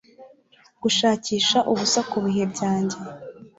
[0.83, 2.97] Gushakisha ubusa kubihe byanjye